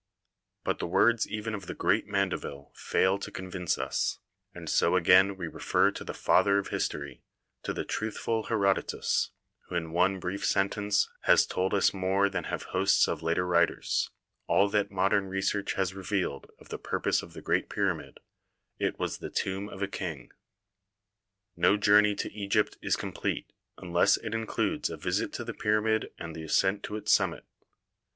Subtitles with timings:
[0.63, 4.17] But the words even of the great Mandeville fail to convince us,
[4.51, 7.21] and so again we refer to the Father of History,
[7.61, 9.29] to the truthful Herodotus,
[9.67, 14.09] who in one brief sentence has told us more than have hosts of later writers,
[14.47, 18.21] all that modern research has re vealed of the purpose of the great pyramid:
[18.79, 20.31] "It was the tomb of a king."
[21.55, 26.11] No journey to Egypt is complete unless it in cludes a visit to the pyramid
[26.17, 27.45] and the ascent to its summit.